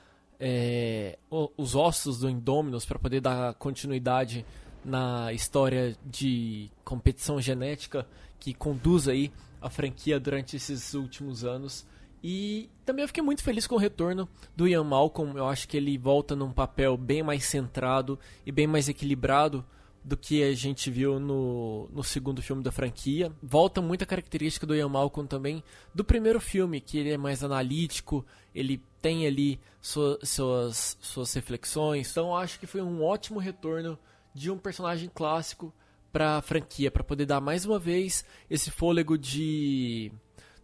[0.41, 4.45] é, os ossos do Indominus para poder dar continuidade
[4.85, 8.07] na história de competição genética
[8.39, 11.87] que conduz aí a franquia durante esses últimos anos.
[12.23, 15.37] E também eu fiquei muito feliz com o retorno do Ian Malcolm.
[15.37, 19.65] Eu acho que ele volta num papel bem mais centrado e bem mais equilibrado
[20.03, 23.33] do que a gente viu no, no segundo filme da franquia.
[23.43, 25.63] Volta muita característica do Ian Malcolm também
[25.95, 32.11] do primeiro filme, que ele é mais analítico, ele tem ali sua, suas, suas reflexões.
[32.11, 33.99] Então eu acho que foi um ótimo retorno
[34.35, 35.73] de um personagem clássico
[36.13, 40.13] para a franquia, para poder dar mais uma vez esse fôlego de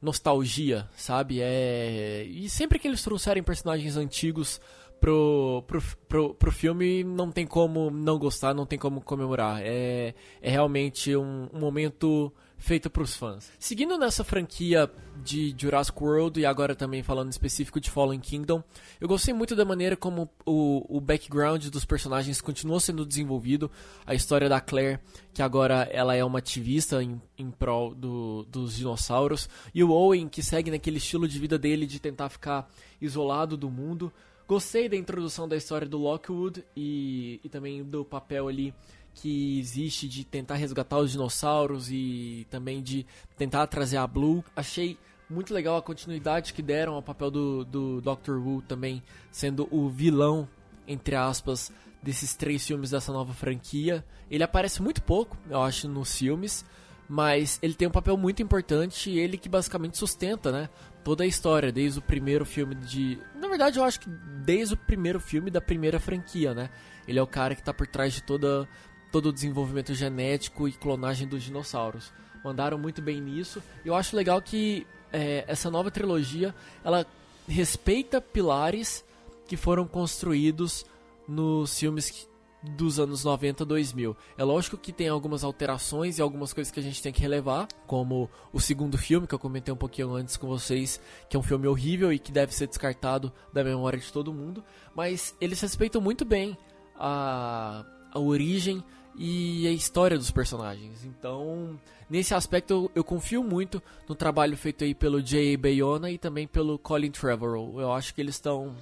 [0.01, 1.41] nostalgia, sabe?
[1.41, 2.25] É...
[2.25, 4.61] E sempre que eles trouxerem personagens antigos
[5.01, 9.61] pro, pro, pro, pro filme, não tem como não gostar, não tem como comemorar.
[9.63, 13.51] É, é realmente um, um momento feito para os fãs.
[13.59, 14.91] Seguindo nessa franquia
[15.23, 18.63] de Jurassic World e agora também falando específico de Fallen Kingdom,
[19.01, 23.71] eu gostei muito da maneira como o, o background dos personagens continuou sendo desenvolvido.
[24.07, 25.01] A história da Claire,
[25.33, 30.29] que agora ela é uma ativista em, em prol do, dos dinossauros, e o Owen,
[30.29, 32.69] que segue naquele estilo de vida dele de tentar ficar
[33.01, 34.13] isolado do mundo.
[34.47, 38.73] Gostei da introdução da história do Lockwood e, e também do papel ali
[39.17, 44.45] que existe de tentar resgatar os dinossauros e também de tentar trazer a Blue.
[44.55, 44.99] Achei
[45.29, 49.89] muito legal a continuidade que deram ao papel do, do Doctor Who também sendo o
[49.89, 50.49] vilão,
[50.87, 54.05] entre aspas, desses três filmes dessa nova franquia.
[54.31, 56.65] Ele aparece muito pouco, eu acho, nos filmes,
[57.09, 60.69] mas ele tem um papel muito importante e ele que basicamente sustenta, né,
[61.03, 63.19] toda a história, desde o primeiro filme de...
[63.35, 64.11] Na verdade, eu acho que
[64.45, 66.69] desde o primeiro filme da primeira franquia, né?
[67.09, 68.69] Ele é o cara que está por trás de toda
[69.17, 72.13] todo o desenvolvimento genético e clonagem dos dinossauros.
[72.45, 73.63] Mandaram muito bem nisso.
[73.83, 77.07] Eu acho legal que é, essa nova trilogia ela
[77.49, 79.03] respeita pilares
[79.49, 80.85] que foram construídos
[81.27, 82.29] nos filmes
[82.63, 84.15] dos anos 90 2000.
[84.37, 87.67] É lógico que tem algumas alterações e algumas coisas que a gente tem que relevar,
[87.87, 91.01] como o segundo filme que eu comentei um pouquinho antes com vocês,
[91.31, 94.63] que é um filme horrível e que deve ser descartado da memória de todo mundo,
[94.95, 96.55] mas eles respeitam muito bem
[96.99, 98.85] a, a origem
[99.19, 101.05] e a história dos personagens.
[101.05, 105.59] Então, nesse aspecto, eu, eu confio muito no trabalho feito aí pelo J.A.
[105.59, 107.81] Bayona e também pelo Colin Trevorrow.
[107.81, 108.75] Eu acho que eles estão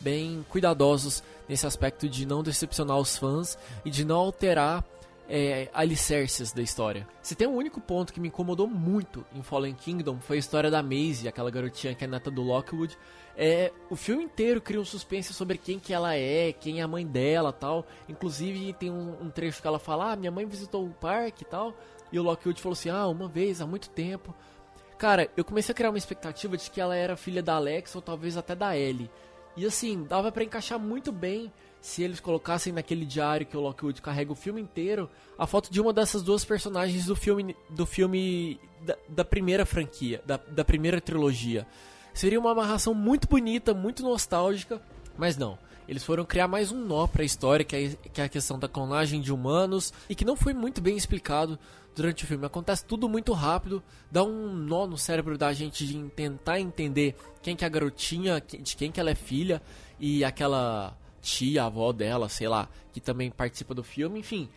[0.00, 4.84] bem cuidadosos nesse aspecto de não decepcionar os fãs e de não alterar
[5.34, 7.08] é, alicerces da história.
[7.22, 10.70] Se tem um único ponto que me incomodou muito em Fallen Kingdom foi a história
[10.70, 12.98] da Maisie, aquela garotinha que é neta do Lockwood.
[13.34, 16.88] É, o filme inteiro cria um suspense sobre quem que ela é, quem é a
[16.88, 17.86] mãe dela tal.
[18.10, 21.46] Inclusive tem um, um trecho que ela fala, ah, minha mãe visitou o parque e
[21.46, 21.74] tal.
[22.12, 24.34] E o Lockwood falou assim, ah, uma vez, há muito tempo.
[24.98, 28.02] Cara, eu comecei a criar uma expectativa de que ela era filha da Alex ou
[28.02, 29.10] talvez até da Ellie.
[29.56, 31.50] E assim, dava para encaixar muito bem
[31.82, 35.80] se eles colocassem naquele diário que o Lockwood carrega o filme inteiro a foto de
[35.80, 41.00] uma dessas duas personagens do filme do filme da, da primeira franquia, da, da primeira
[41.00, 41.66] trilogia.
[42.14, 44.80] Seria uma amarração muito bonita, muito nostálgica,
[45.18, 45.58] mas não.
[45.88, 48.60] Eles foram criar mais um nó para a história, que é, que é a questão
[48.60, 51.58] da clonagem de humanos, e que não foi muito bem explicado
[51.96, 52.46] durante o filme.
[52.46, 57.56] Acontece tudo muito rápido, dá um nó no cérebro da gente de tentar entender quem
[57.56, 59.60] que é a garotinha, de quem que ela é filha,
[59.98, 64.48] e aquela tia, avó dela, sei lá, que também participa do filme, enfim.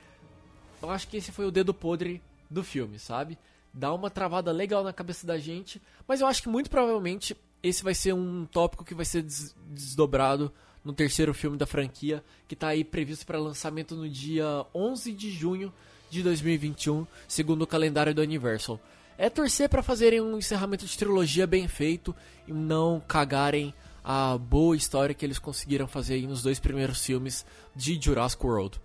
[0.82, 3.38] Eu acho que esse foi o dedo podre do filme, sabe?
[3.74, 7.84] Dá uma travada legal na cabeça da gente, mas eu acho que muito provavelmente esse
[7.84, 10.52] vai ser um tópico que vai ser des desdobrado
[10.84, 15.32] no terceiro filme da franquia, que está aí previsto para lançamento no dia 11 de
[15.32, 15.74] junho
[16.12, 18.80] de 2021, segundo o calendário do Universal.
[19.18, 22.16] É torcer para fazerem um encerramento de trilogia bem feito
[22.48, 23.74] e não cagarem
[24.08, 27.44] a boa história que eles conseguiram fazer nos dois primeiros filmes
[27.76, 28.80] de Jurassic World.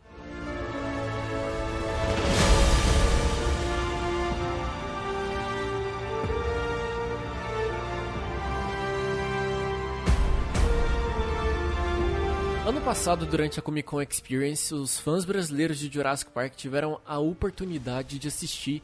[12.67, 17.19] Ano passado, durante a Comic Con Experience, os fãs brasileiros de Jurassic Park tiveram a
[17.19, 18.83] oportunidade de assistir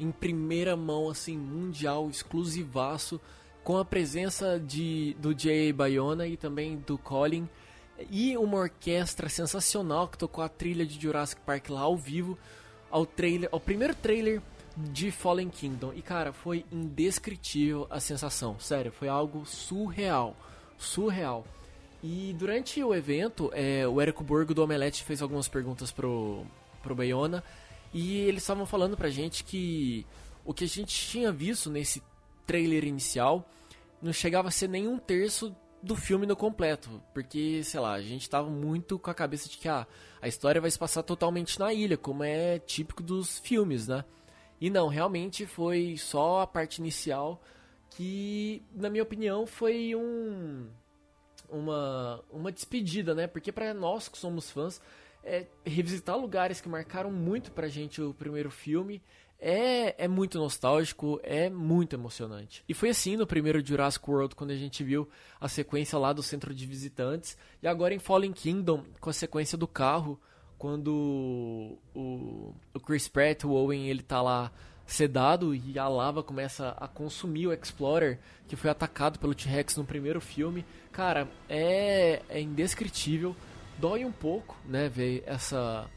[0.00, 3.20] em primeira mão, assim, mundial, exclusivaço,
[3.66, 7.48] com a presença de, do Jay Bayona e também do Colin,
[8.08, 12.38] e uma orquestra sensacional que tocou a trilha de Jurassic Park lá ao vivo,
[12.88, 14.40] ao, trailer, ao primeiro trailer
[14.76, 15.92] de Fallen Kingdom.
[15.96, 20.36] E cara, foi indescritível a sensação, sério, foi algo surreal,
[20.78, 21.44] surreal.
[22.04, 26.46] E durante o evento, é, o Érico Borgo do Omelete fez algumas perguntas pro,
[26.84, 27.42] pro Bayona
[27.92, 30.06] e eles estavam falando pra gente que
[30.44, 32.00] o que a gente tinha visto nesse
[32.46, 33.44] trailer inicial
[34.02, 38.02] não chegava a ser nem um terço do filme no completo, porque, sei lá, a
[38.02, 39.86] gente tava muito com a cabeça de que ah,
[40.20, 44.04] a história vai se passar totalmente na ilha, como é típico dos filmes, né?
[44.60, 47.40] E não, realmente foi só a parte inicial
[47.90, 50.68] que, na minha opinião, foi um
[51.48, 53.26] uma, uma despedida, né?
[53.26, 54.80] Porque para nós que somos fãs,
[55.22, 59.02] é, revisitar lugares que marcaram muito pra gente o primeiro filme
[59.38, 62.64] é, é muito nostálgico, é muito emocionante.
[62.68, 65.08] E foi assim no primeiro Jurassic World, quando a gente viu
[65.40, 69.58] a sequência lá do centro de visitantes, e agora em Fallen Kingdom, com a sequência
[69.58, 70.20] do carro,
[70.58, 74.50] quando o, o Chris Pratt, o Owen, ele tá lá
[74.86, 79.84] sedado e a lava começa a consumir o Explorer, que foi atacado pelo T-Rex no
[79.84, 80.64] primeiro filme.
[80.92, 83.36] Cara, é, é indescritível.
[83.78, 85.90] Dói um pouco, né, ver essa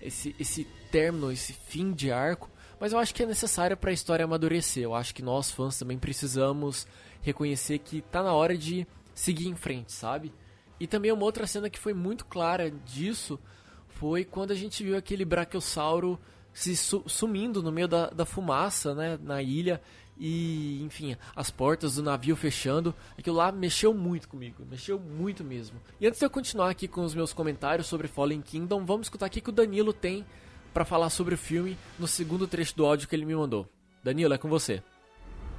[0.00, 3.92] esse esse término, esse fim de arco, mas eu acho que é necessário para a
[3.92, 4.82] história amadurecer.
[4.82, 6.86] Eu acho que nós fãs também precisamos
[7.20, 10.32] reconhecer que tá na hora de seguir em frente, sabe?
[10.80, 13.38] E também uma outra cena que foi muito clara disso
[13.86, 16.18] foi quando a gente viu aquele brachiosauro
[16.54, 19.80] se su sumindo no meio da, da fumaça, né, na ilha
[20.18, 22.94] e, enfim, as portas do navio fechando.
[23.18, 25.78] Aquilo lá mexeu muito comigo, mexeu muito mesmo.
[26.00, 29.26] E antes de eu continuar aqui com os meus comentários sobre Fallen Kingdom, vamos escutar
[29.26, 30.24] aqui que o Danilo tem
[30.72, 33.68] para falar sobre o filme no segundo trecho do áudio que ele me mandou.
[34.02, 34.82] Danilo, é com você.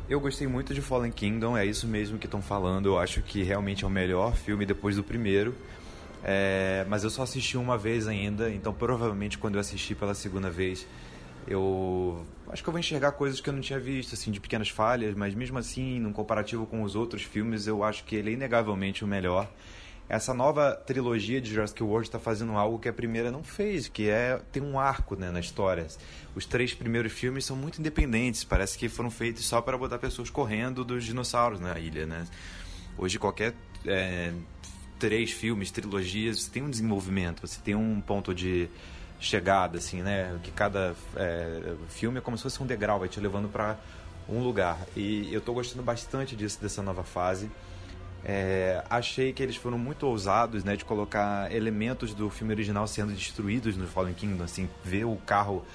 [0.10, 2.88] Eu gostei muito de Fallen Kingdom, é isso mesmo que estão falando.
[2.88, 5.56] Eu acho que realmente é o melhor filme depois do primeiro.
[6.24, 10.52] É, mas eu só assisti uma vez ainda, então provavelmente quando eu assistir pela segunda
[10.52, 10.86] vez,
[11.48, 14.70] eu acho que eu vou enxergar coisas que eu não tinha visto, assim, de pequenas
[14.70, 18.34] falhas, mas mesmo assim, num comparativo com os outros filmes, eu acho que ele é
[18.34, 19.50] inegavelmente o melhor.
[20.12, 24.10] Essa nova trilogia de Jurassic World está fazendo algo que a primeira não fez, que
[24.10, 25.88] é ter um arco né, na história.
[26.36, 30.30] Os três primeiros filmes são muito independentes, parece que foram feitos só para botar pessoas
[30.30, 32.28] correndo dos dinossauros na ilha, né?
[32.98, 33.54] Hoje qualquer
[33.88, 34.34] é,
[35.00, 38.68] três filmes, trilogias, você tem um desenvolvimento, você tem um ponto de
[39.18, 40.38] chegada, assim, né?
[40.44, 43.80] Que cada é, filme é como se fosse um degrau, vai te levando para
[44.28, 44.78] um lugar.
[44.94, 47.50] E eu estou gostando bastante disso, dessa nova fase.
[48.24, 53.14] É, achei que eles foram muito ousados, né, de colocar elementos do filme original sendo
[53.14, 55.66] destruídos no Fallen Kingdom, assim, ver o carro,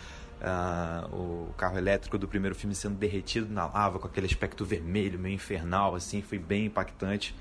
[0.41, 5.19] uh, o carro elétrico do primeiro filme sendo derretido na lava com aquele aspecto vermelho,
[5.19, 7.35] meio infernal, assim, foi bem impactante.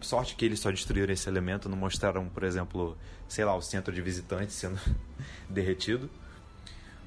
[0.00, 3.92] Sorte que eles só destruíram esse elemento, não mostraram, por exemplo, sei lá, o centro
[3.92, 4.78] de visitantes sendo
[5.50, 6.08] derretido.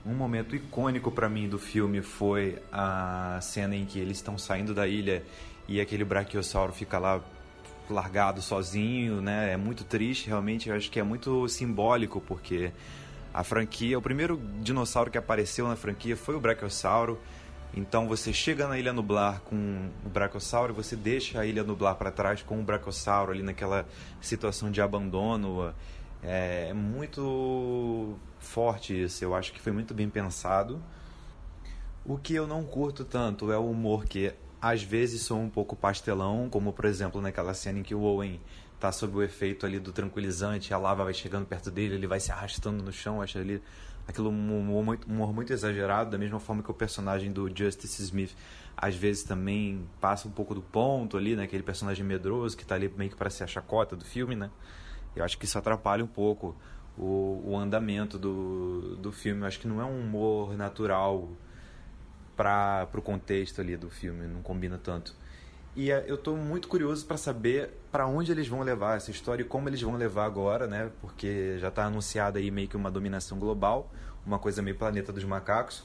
[0.05, 4.73] Um momento icônico para mim do filme foi a cena em que eles estão saindo
[4.73, 5.23] da ilha
[5.69, 7.21] e aquele brachiosauro fica lá
[7.87, 9.53] largado sozinho, né?
[9.53, 10.67] É muito triste, realmente.
[10.67, 12.71] Eu acho que é muito simbólico porque
[13.31, 17.19] a franquia, o primeiro dinossauro que apareceu na franquia foi o brachiosauro.
[17.71, 21.95] Então você chega na Ilha Nublar com o Brachiosauro e você deixa a Ilha Nublar
[21.95, 23.85] para trás com o Brachiosauro ali naquela
[24.19, 25.71] situação de abandono.
[26.23, 30.81] É, é muito forte isso, eu acho que foi muito bem pensado.
[32.03, 35.75] O que eu não curto tanto é o humor que às vezes sou um pouco
[35.75, 38.39] pastelão, como por exemplo naquela cena em que o Owen
[38.79, 42.19] tá sob o efeito ali do tranquilizante, a lava vai chegando perto dele, ele vai
[42.19, 43.61] se arrastando no chão, acho ali
[44.07, 47.47] aquilo um humor, muito, um humor muito exagerado, da mesma forma que o personagem do
[47.55, 48.35] Justice Smith
[48.75, 51.43] às vezes também passa um pouco do ponto ali, né?
[51.43, 54.49] Aquele personagem medroso que está ali meio que para ser a chacota do filme, né?
[55.15, 56.55] Eu acho que isso atrapalha um pouco
[56.97, 59.41] o, o andamento do, do filme.
[59.41, 61.29] Eu acho que não é um humor natural
[62.39, 65.13] para o contexto ali do filme, não combina tanto.
[65.75, 69.43] E é, eu estou muito curioso para saber para onde eles vão levar essa história
[69.43, 70.89] e como eles vão levar agora, né?
[71.01, 73.91] Porque já está anunciada aí meio que uma dominação global,
[74.25, 75.83] uma coisa meio planeta dos macacos.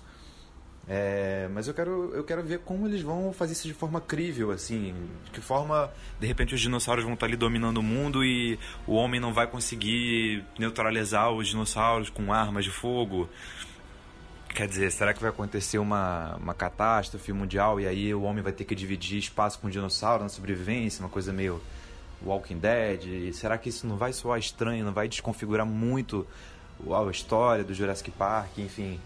[0.86, 4.52] É, mas eu quero, eu quero ver como eles vão fazer isso de forma crível,
[4.52, 4.94] assim.
[5.24, 5.90] De que forma,
[6.20, 9.48] de repente, os dinossauros vão estar ali dominando o mundo e o homem não vai
[9.48, 13.28] conseguir neutralizar os dinossauros com armas de fogo.
[14.55, 18.52] Quer dizer, será que vai acontecer uma, uma catástrofe mundial e aí o homem vai
[18.52, 21.02] ter que dividir espaço com o dinossauro na sobrevivência?
[21.02, 21.61] Uma coisa meio
[22.24, 23.05] Walking Dead?
[23.05, 26.24] E será que isso não vai soar estranho, não vai desconfigurar muito
[26.88, 28.59] a história do Jurassic Park?
[28.59, 29.00] Enfim,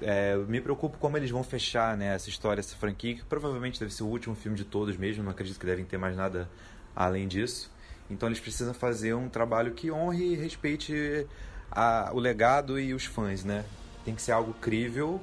[0.00, 3.92] é, me preocupo como eles vão fechar né, essa história, essa franquia, que provavelmente deve
[3.92, 6.48] ser o último filme de todos mesmo, não acredito que devem ter mais nada
[6.94, 7.72] além disso.
[8.08, 11.26] Então eles precisam fazer um trabalho que honre e respeite
[11.72, 13.64] a, o legado e os fãs, né?
[14.04, 15.20] Tem que ser algo crível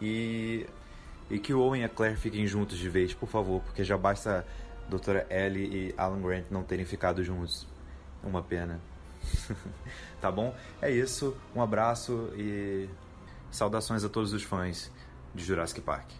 [0.00, 0.66] e,
[1.30, 3.96] e que o Owen e a Claire fiquem juntos de vez, por favor, porque já
[3.96, 4.44] basta
[4.86, 7.66] a Doutora Ellie e Alan Grant não terem ficado juntos.
[8.22, 8.80] Uma pena.
[10.20, 10.54] tá bom?
[10.80, 11.36] É isso.
[11.54, 12.88] Um abraço e
[13.50, 14.90] saudações a todos os fãs
[15.34, 16.10] de Jurassic Park.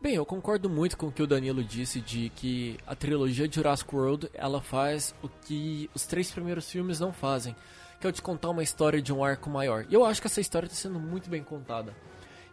[0.00, 3.54] Bem, eu concordo muito com o que o Danilo disse de que a trilogia de
[3.54, 7.54] Jurassic World ela faz o que os três primeiros filmes não fazem
[8.02, 9.86] que é o de contar uma história de um arco maior.
[9.88, 11.94] E eu acho que essa história está sendo muito bem contada.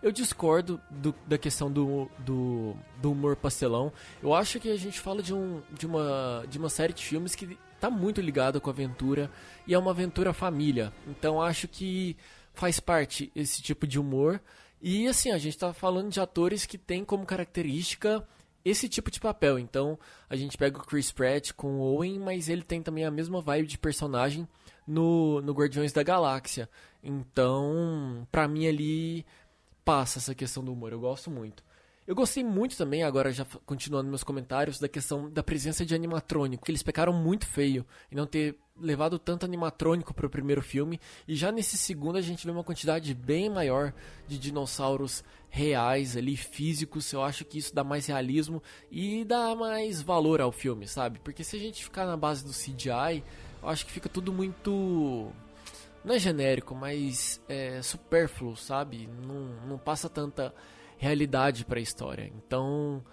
[0.01, 3.91] Eu discordo do, da questão do, do, do, humor pastelão.
[4.21, 7.33] Eu acho que a gente fala de, um, de, uma, de uma série de filmes
[7.33, 9.29] que está muito ligada com a aventura
[9.65, 10.93] e é uma aventura família.
[11.07, 12.15] Então acho que
[12.53, 14.39] faz parte esse tipo de humor.
[14.79, 18.23] E assim, a gente está falando de atores que têm como característica
[18.63, 19.57] esse tipo de papel.
[19.57, 19.97] Então
[20.29, 23.41] a gente pega o Chris Pratt com o Owen, mas ele tem também a mesma
[23.41, 24.47] vibe de personagem
[24.89, 26.67] no, no Guardiões da Galáxia.
[27.03, 29.25] Então, pra mim ali
[29.85, 31.63] passa essa questão do humor, eu gosto muito.
[32.05, 36.69] Eu gostei muito também, agora já continuando meus comentários, da questão da presença de animatrônico,
[36.69, 41.35] eles pecaram muito feio em não ter levado tanto animatrônico para o primeiro filme, e
[41.35, 43.93] já nesse segundo a gente vê uma quantidade bem maior
[44.27, 47.11] de dinossauros reais ali, físicos.
[47.13, 51.19] Eu acho que isso dá mais realismo e dá mais valor ao filme, sabe?
[51.19, 53.23] Porque se a gente ficar na base do CGI,
[53.63, 55.31] acho que fica tudo muito.
[56.03, 59.09] Não é genérico, mas é supérfluo, sabe?
[59.21, 60.53] Não, não passa tanta
[60.97, 62.31] realidade para a história.
[62.35, 63.03] Então,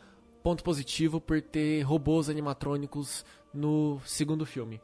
[0.43, 4.81] ponto positivo por ter robôs animatrônicos no segundo filme.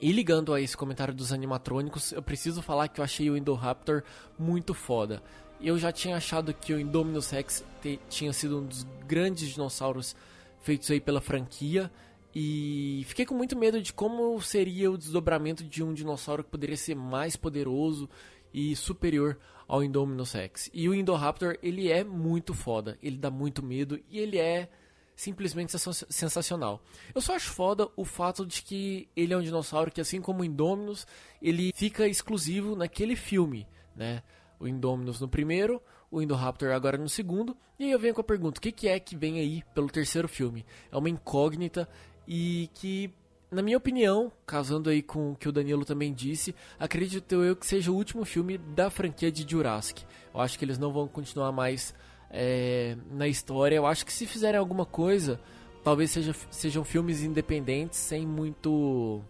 [0.00, 4.04] E ligando a esse comentário dos animatrônicos, eu preciso falar que eu achei o Indoraptor
[4.38, 5.22] muito foda.
[5.60, 7.64] Eu já tinha achado que o Indominus Rex
[8.08, 10.14] tinha sido um dos grandes dinossauros
[10.60, 11.90] feitos aí pela franquia.
[12.34, 16.76] E fiquei com muito medo de como seria o desdobramento de um dinossauro que poderia
[16.76, 18.08] ser mais poderoso
[18.52, 20.70] e superior ao Indominus Rex.
[20.72, 24.68] E o Indoraptor, ele é muito foda, ele dá muito medo e ele é
[25.14, 25.72] simplesmente
[26.08, 26.80] sensacional.
[27.12, 30.42] Eu só acho foda o fato de que ele é um dinossauro que, assim como
[30.42, 31.06] o Indominus,
[31.42, 33.66] ele fica exclusivo naquele filme,
[33.96, 34.22] né?
[34.60, 37.56] O Indominus no primeiro, o Indoraptor agora no segundo.
[37.78, 39.88] E aí eu venho com a pergunta: o que, que é que vem aí pelo
[39.88, 40.64] terceiro filme?
[40.90, 41.88] É uma incógnita,
[42.30, 43.10] e que,
[43.50, 47.66] na minha opinião, casando aí com o que o Danilo também disse, acredito eu que
[47.66, 50.04] seja o último filme da franquia de Jurassic.
[50.34, 51.94] Eu acho que eles não vão continuar mais
[52.30, 53.76] é, na história.
[53.76, 55.40] Eu acho que se fizerem alguma coisa,
[55.82, 59.24] talvez seja, sejam filmes independentes, sem muito.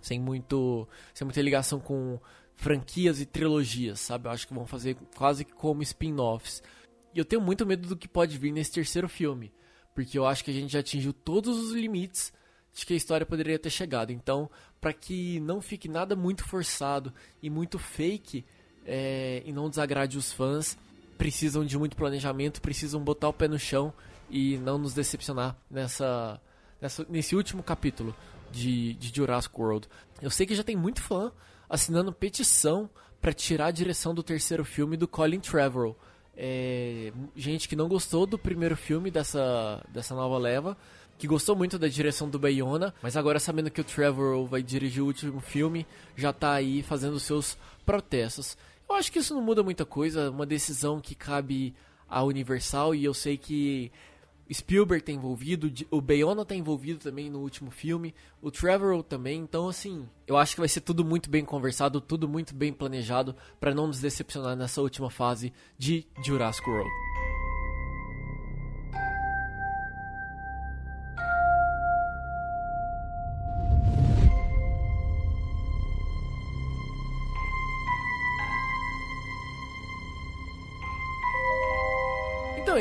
[0.00, 0.88] sem muito.
[1.12, 2.18] sem muita ligação com
[2.54, 4.26] franquias e trilogias, sabe?
[4.26, 6.62] Eu acho que vão fazer quase como spin-offs.
[7.14, 9.52] E eu tenho muito medo do que pode vir nesse terceiro filme
[9.96, 12.30] porque eu acho que a gente já atingiu todos os limites
[12.74, 14.12] de que a história poderia ter chegado.
[14.12, 18.44] Então, para que não fique nada muito forçado e muito fake
[18.84, 20.76] é, e não desagrade os fãs,
[21.16, 23.90] precisam de muito planejamento, precisam botar o pé no chão
[24.28, 26.38] e não nos decepcionar nessa,
[26.78, 28.14] nessa nesse último capítulo
[28.52, 29.88] de, de Jurassic World.
[30.20, 31.32] Eu sei que já tem muito fã
[31.70, 35.96] assinando petição para tirar a direção do terceiro filme do Colin Trevorrow
[36.36, 40.76] é, gente que não gostou do primeiro filme dessa, dessa nova leva,
[41.18, 45.02] que gostou muito da direção do Bayona, mas agora sabendo que o Trevor vai dirigir
[45.02, 47.56] o último filme, já tá aí fazendo seus
[47.86, 48.56] protestos.
[48.88, 51.74] Eu acho que isso não muda muita coisa, uma decisão que cabe
[52.08, 53.90] à Universal e eu sei que
[54.52, 59.68] Spielberg tá envolvido, o Bayona tá envolvido também no último filme, o Trevor também, então
[59.68, 63.74] assim, eu acho que vai ser tudo muito bem conversado, tudo muito bem planejado para
[63.74, 67.25] não nos decepcionar nessa última fase de Jurassic World.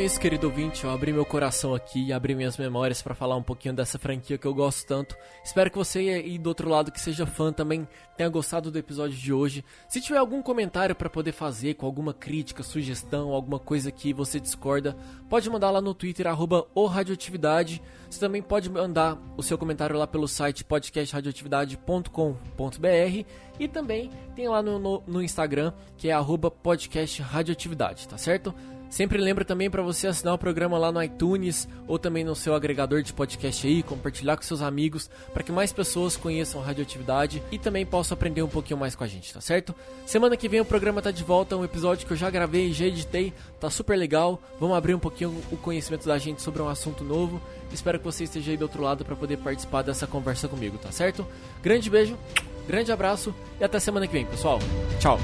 [0.06, 0.84] Isso, querido ouvinte.
[0.84, 4.38] Eu abri meu coração aqui e abri minhas memórias para falar um pouquinho dessa franquia
[4.38, 5.18] que eu gosto tanto.
[5.44, 9.18] Espero que você aí do outro lado que seja fã também tenha gostado do episódio
[9.18, 9.66] de hoje.
[9.90, 14.40] Se tiver algum comentário para poder fazer, com alguma crítica, sugestão, alguma coisa que você
[14.40, 14.96] discorda,
[15.28, 17.82] pode mandar lá no Twitter, arroba Radioatividade.
[18.08, 23.26] Você também pode mandar o seu comentário lá pelo site podcastradioatividade.com.br
[23.60, 28.54] e também tem lá no, no, no Instagram, que é arroba podcastradioatividade, tá certo?
[28.96, 32.56] Sempre lembra também para você assinar o programa lá no iTunes ou também no seu
[32.56, 37.60] agregador de podcast aí, compartilhar com seus amigos para que mais pessoas conheçam radioatividade e
[37.60, 39.76] também possam aprender um pouquinho mais com a gente, tá certo?
[40.06, 42.86] Semana que vem o programa tá de volta, um episódio que eu já gravei, já
[42.86, 44.42] editei, tá super legal.
[44.62, 47.42] Vamos abrir um pouquinho o conhecimento da gente sobre um assunto novo.
[47.74, 50.94] Espero que você esteja aí do outro lado para poder participar dessa conversa comigo, tá
[50.94, 51.28] certo?
[51.62, 52.18] Grande beijo,
[52.66, 54.58] grande abraço e até semana que vem, pessoal.
[55.02, 55.20] Tchau.